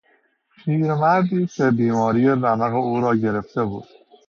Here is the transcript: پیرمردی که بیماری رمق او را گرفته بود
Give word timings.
پیرمردی 0.63 1.45
که 1.47 1.71
بیماری 1.71 2.27
رمق 2.27 2.73
او 2.75 3.01
را 3.01 3.15
گرفته 3.15 3.63
بود 3.63 3.85